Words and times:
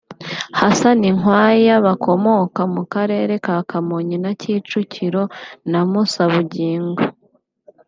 Hassan 0.59 0.99
Nkwaya 1.17 1.75
bakomoka 1.87 2.61
mu 2.73 2.83
Karere 2.93 3.33
ka 3.45 3.55
Kamonyi 3.69 4.17
na 4.23 4.31
Kicukiro 4.39 5.23
na 5.71 5.79
Mussa 5.89 6.23
Bugingo 6.31 7.01